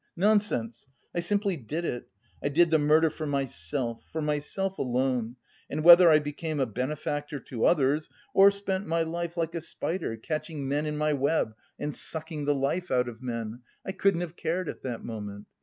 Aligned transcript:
Nonsense! 0.17 0.87
I 1.13 1.19
simply 1.19 1.57
did 1.57 1.85
it; 1.85 2.07
I 2.41 2.49
did 2.49 2.71
the 2.71 2.79
murder 2.79 3.11
for 3.11 3.27
myself, 3.27 4.01
for 4.11 4.19
myself 4.19 4.79
alone, 4.79 5.35
and 5.69 5.83
whether 5.83 6.09
I 6.09 6.17
became 6.17 6.59
a 6.59 6.65
benefactor 6.65 7.39
to 7.41 7.65
others, 7.65 8.09
or 8.33 8.49
spent 8.49 8.87
my 8.87 9.03
life 9.03 9.37
like 9.37 9.53
a 9.53 9.61
spider 9.61 10.17
catching 10.17 10.67
men 10.67 10.87
in 10.87 10.97
my 10.97 11.13
web 11.13 11.55
and 11.77 11.93
sucking 11.93 12.45
the 12.45 12.55
life 12.55 12.89
out 12.89 13.07
of 13.07 13.21
men, 13.21 13.59
I 13.85 13.91
couldn't 13.91 14.21
have 14.21 14.35
cared 14.35 14.67
at 14.69 14.81
that 14.81 15.03
moment.... 15.03 15.45